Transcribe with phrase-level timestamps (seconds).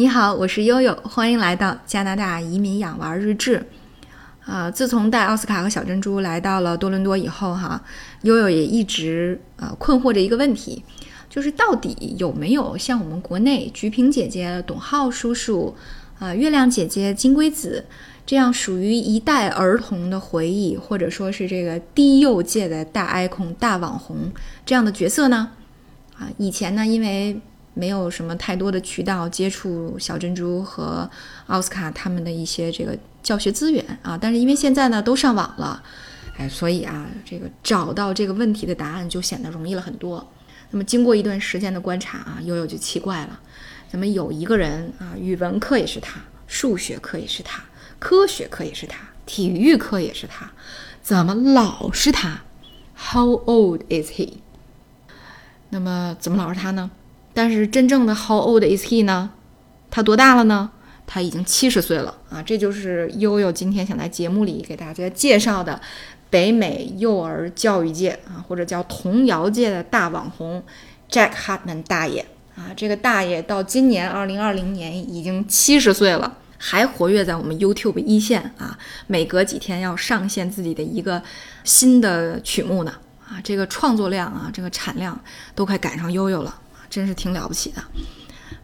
[0.00, 3.62] 你好，我是悠悠，欢迎来到加拿大移民养娃日志。
[4.46, 7.78] 啊，自从带奥斯卡和小珍珠来到了多伦多以后，哈，
[8.22, 10.82] 悠悠也一直呃困惑着一个问题，
[11.28, 15.76] 就是到底有没有像我们国内菊萍姐姐、董浩叔叔、
[16.18, 17.84] 啊月亮姐姐、金龟子
[18.24, 24.32] 这样属于一代儿童的回忆，或者说是这个低幼界的大 icon、大网红
[24.64, 25.50] 这样的角色呢？
[26.18, 27.38] 啊，以前呢，因为
[27.74, 31.08] 没有什么太多的渠道接触小珍珠和
[31.46, 35.82] 奥斯卡他们的一些这个教学资源啊，但是因为现在呢都上网了，
[36.36, 40.26] 哎，所以啊，这个找到这个问题的答案就显得容易了很多。
[40.70, 43.40] 那么经过一段时间的观察啊，悠悠就奇怪了，
[43.88, 47.62] 怎么有一个人啊，语文课也是他，数学课也是他，
[47.98, 50.50] 科学课也是他，体育课也是他，
[51.02, 52.42] 怎么老是他
[52.96, 54.34] ？How old is he？
[55.70, 56.90] 那么怎么老是他呢？
[57.32, 59.30] 但是真正的 How old is he 呢？
[59.90, 60.70] 他多大了呢？
[61.06, 62.40] 他已经七十岁了啊！
[62.40, 65.80] 这就是悠悠今天想在节目里给大家介绍的
[66.30, 70.62] 北美幼儿教育界啊，或者叫童谣界的大网红
[71.10, 72.70] Jack Hartman 大爷啊！
[72.76, 78.78] 这个大爷到今年二零二零年已经七十岁了，还活跃在我们 YouTube 一线啊！
[79.08, 81.20] 每隔几天要上线自己的一个
[81.64, 82.92] 新的曲目呢
[83.28, 83.40] 啊！
[83.42, 85.18] 这个创作量啊，这个产量
[85.56, 86.59] 都快赶上悠悠了。
[86.90, 87.80] 真是挺了不起的，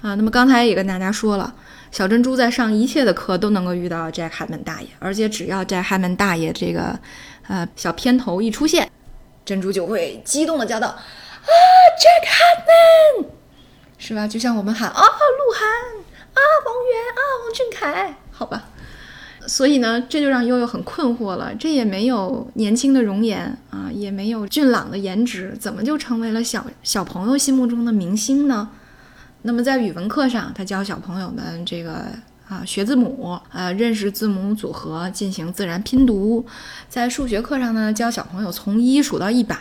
[0.00, 1.54] 啊，那么刚才也跟大家说了，
[1.92, 6.98] 小珍珠在上一切的课都能够遇到 Jack Hamman 大爷，而且只要 Jack Hamman 大爷这个
[7.46, 8.90] 呃小片头一出现，
[9.44, 10.98] 珍珠就会激动的叫道啊
[12.00, 12.24] ，Jack
[13.20, 13.26] Hamman，
[13.98, 14.26] 是吧？
[14.26, 15.68] 就像我们喊啊，鹿晗
[16.32, 18.64] 啊，王源啊，王俊凯，好吧。
[19.46, 21.54] 所以呢，这就让悠悠很困惑了。
[21.54, 28.70] 这也没有年轻的容颜啊，也没有俊朗的颜值，怎么就成为了小小朋友心目中的明星呢？
[29.42, 32.06] 那么在语文课上，他教小朋友们这个
[32.48, 36.42] 啊学字母啊，认识字母组合，进行自然拼读；
[36.88, 39.56] 在数学课上呢，教小朋友从一数到一百；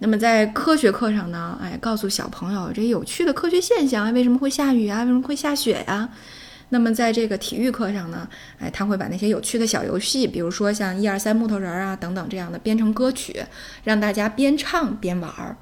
[0.00, 5.00] 那么在科学课上呢，哎，告诉小朋友这有趣的科学现象，为什么会下雨啊？
[5.00, 6.10] 为什么会下雪呀？
[6.70, 8.26] 那么在这个体育课上呢，
[8.58, 13.44] 哎，他会把那些有趣的小游戏，比如说像一二三木头人啊等等这样的编成歌曲，
[13.84, 15.56] 让大家边唱边玩儿。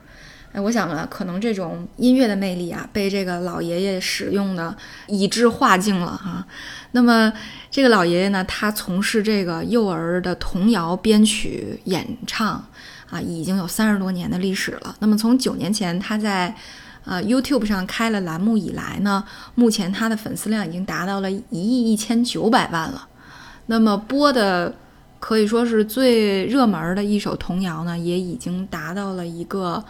[0.52, 4.74] 哎，我想呢，可能这种音乐的魅力啊，被这个老爷爷使用的
[5.06, 6.46] 以致化境了哈。
[6.92, 7.30] 那么
[7.70, 12.64] 这个老爷爷呢，他从事这个幼儿的童谣编曲演唱
[13.10, 14.96] 啊，已经有三十多年的历史了。
[15.00, 16.54] 那么从九年前他在
[17.08, 19.24] 呃，YouTube 上开了栏目以来呢，
[19.54, 23.08] 目前他的粉丝量已经达到了一亿一千九百万了。
[23.64, 24.74] 那么播的
[25.18, 29.82] 可以说是最热门的一首童谣呢，也已经达到了一个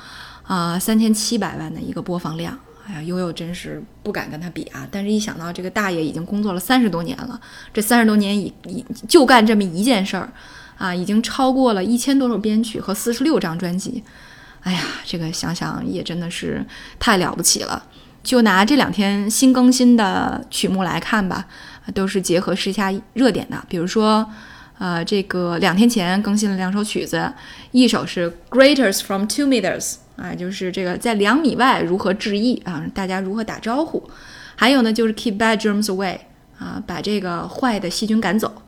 [0.44, 2.56] 啊三千七百万的一个播放量。
[2.86, 4.86] 哎呀，悠悠真是不敢跟他比啊！
[4.90, 7.38] 但是一想到这个大爷已经工作了三十多年了，
[7.74, 10.32] 这三十多年以以就干这么一件事儿
[10.78, 14.02] 啊，已经超过了一千多首编曲和四十六张专辑。
[14.62, 16.64] 哎呀，这个想想也真的是
[16.98, 17.82] 太了不起了。
[18.22, 21.46] 就拿这两天新更新的曲目来看吧，
[21.94, 23.64] 都是结合时下热点的。
[23.68, 24.28] 比如说，
[24.78, 27.32] 呃，这个两天前更新了两首曲子，
[27.70, 34.02] 一首是《Greeters from Two Meters》，啊，就是这个在两米外如何致意啊，大家如何打招呼；
[34.56, 36.16] 还有呢，就是《Keep Bad Germs Away》，
[36.58, 38.62] 啊，把这个坏的细菌赶走。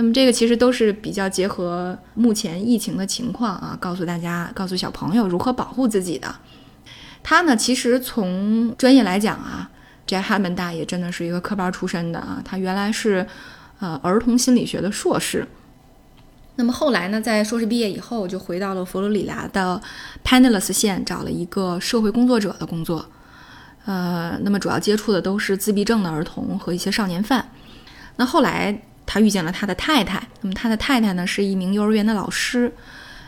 [0.00, 6.34] 那么这个其实都是比较结合目前疫情的情况啊，告诉大家，告诉小朋友如何保护自己的。
[7.22, 9.70] 他呢，其实从专业来讲啊
[10.06, 12.40] ，Jack Hartman 大爷真的是一个科班出身的啊。
[12.42, 13.26] 他原来是
[13.80, 15.46] 呃儿童心理学的硕士，
[16.56, 19.82] 那么后来呢，在硕士毕业以后，就回到了佛罗里达的
[20.24, 23.04] p e n n i l e s s 县，找了一个社会工作者的工作。
[23.84, 27.50] 呃，那么主要接触的都是自闭症的儿童和一些少年犯。
[28.16, 28.80] 那后来。
[29.12, 32.72] 他遇见了他的太太，那么他的太太呢是一名幼儿园的老师，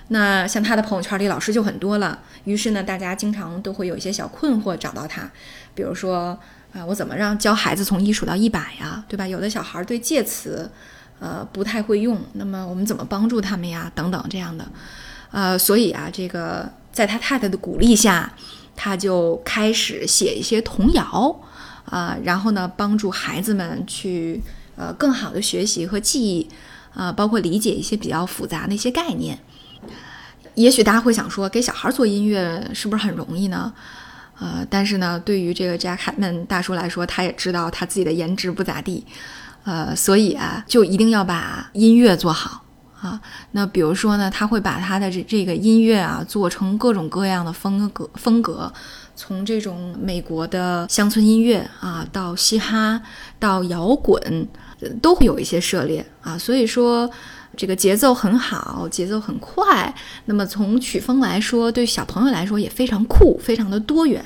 [0.09, 5.29] 那像他的朋友圈里老师就很多了，于是呢，大家经常都会有一些小困惑找到他，
[5.75, 6.39] 比如说
[6.73, 9.27] 啊，我怎么让教孩子从一数到一百呀，对吧？
[9.27, 10.71] 有的小孩对介词，
[11.19, 13.91] 呃，不太会用，那么我们怎么帮助他们呀？
[13.93, 14.65] 等等这样的，
[15.33, 18.33] 呃，所以啊，这个在他太太的鼓励下，
[18.77, 21.41] 他就开始写一些童谣，
[21.87, 24.41] 啊，然后呢，帮助孩子们去。
[24.77, 26.49] 呃，更好的学习和记忆，
[26.95, 29.39] 啊，包括理解一些比较复杂的一些概念。
[30.55, 33.73] 也许大家会想说，给小孩做音乐是不是很容易呢？
[34.39, 39.07] 呃，但是呢，对于这个 Jackman 大叔来说，他也知道他自己的颜值不咋地，
[39.65, 42.65] 呃，所以啊，就一定要把音乐做好
[43.01, 43.21] 啊。
[43.53, 48.73] 那比如说呢，他会把他的这这个音乐啊，做成各种各样的风格风格，
[49.15, 53.01] 从这种美国的乡村音乐啊，到嘻哈，
[53.39, 54.49] 到摇滚，
[55.01, 56.37] 都会有一些涉猎啊。
[56.37, 57.11] 所以说，
[57.57, 59.95] 这个节奏很好，节奏很快。
[60.25, 64.23] 那么从曲风来说，对小朋友来说也非常酷，非常的多元。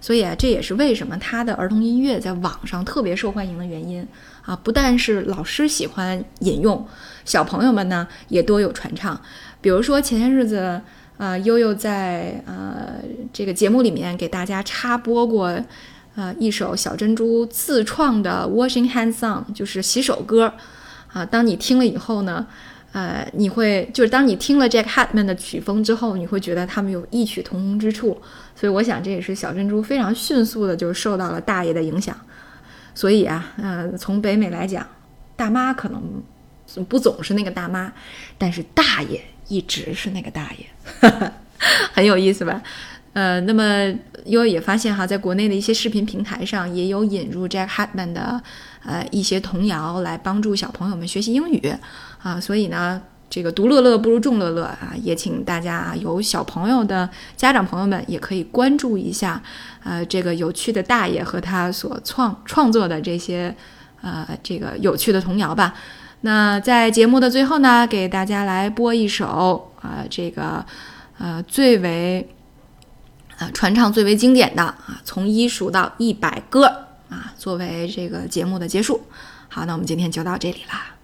[0.00, 4.04] 所以啊，这也是为什么他的儿童音乐在网上特别受欢迎的原因
[4.44, 4.56] 啊！
[4.56, 6.84] 不但是老师喜欢引用，
[7.24, 9.20] 小朋友们呢也多有传唱。
[9.60, 10.80] 比如说前些日子，
[11.22, 12.96] 呃，悠悠在呃
[13.32, 15.56] 这个节目里面给大家插播过，
[16.16, 20.52] 呃，一首小珍珠自创的 Washing Hands Song，就是洗手歌
[21.12, 21.24] 啊。
[21.24, 22.44] 当你听了以后呢？
[22.90, 28.20] 呃，你会就是当你听了 Jack Hartman 的曲风之后，你会觉得他们有异曲同工之处，
[28.56, 32.16] 所以我想这也是小珍珠非常迅速的就受到了大爷的影响。
[32.96, 34.84] 所以啊，呃，从北美来讲，
[35.36, 36.02] 大妈可能
[36.88, 37.92] 不总是那个大妈，
[38.36, 41.10] 但是大爷一直是那个大爷，
[41.92, 42.62] 很有意思吧？
[43.12, 43.86] 呃，那么
[44.24, 48.42] 悠悠也发现哈，在国内的一些视频平台上也有引入 Jack Hartman 的
[48.84, 51.74] 呃一些童谣来帮助小朋友们学习英语。
[52.22, 57.06] 啊，所以呢，这个独乐乐不如众乐乐啊，也请大家，有小朋友的
[57.36, 59.42] 家长朋友们也可以关注一下，
[59.84, 63.54] 呃，这个有趣的大爷和他所创创作的这些，
[64.00, 65.74] 呃，这个有趣的童谣吧。
[66.22, 70.64] 那在节目的最后呢，给大家来播一首啊，这个
[71.18, 72.28] 呃最为
[73.38, 76.66] 呃传唱最为经典的啊，从一数到一百歌
[77.08, 79.02] 啊，作为这个节目的结束。
[79.48, 80.94] 好，那我们今天就到这里啦。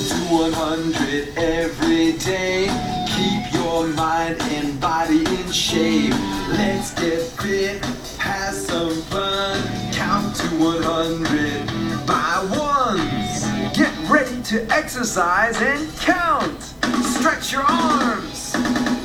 [0.00, 2.68] to 100 every day.
[3.06, 6.14] Keep your mind and body in shape.
[6.48, 7.84] Let's get fit,
[8.18, 9.92] have some fun.
[9.92, 13.76] Count to 100 by ones.
[13.76, 16.60] Get ready to exercise and count.
[17.02, 18.99] Stretch your arms.